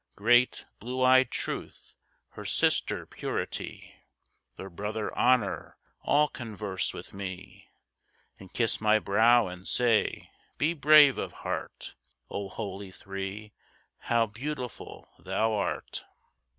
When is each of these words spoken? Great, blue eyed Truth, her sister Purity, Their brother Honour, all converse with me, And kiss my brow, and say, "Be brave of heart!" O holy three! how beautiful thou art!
Great, 0.15 0.65
blue 0.79 1.03
eyed 1.03 1.29
Truth, 1.29 1.95
her 2.29 2.43
sister 2.43 3.05
Purity, 3.05 3.93
Their 4.57 4.71
brother 4.71 5.15
Honour, 5.15 5.77
all 6.01 6.27
converse 6.27 6.91
with 6.91 7.13
me, 7.13 7.69
And 8.39 8.51
kiss 8.51 8.81
my 8.81 8.97
brow, 8.97 9.45
and 9.47 9.67
say, 9.67 10.31
"Be 10.57 10.73
brave 10.73 11.19
of 11.19 11.33
heart!" 11.45 11.93
O 12.31 12.49
holy 12.49 12.89
three! 12.89 13.53
how 13.99 14.25
beautiful 14.25 15.07
thou 15.19 15.53
art! 15.53 16.03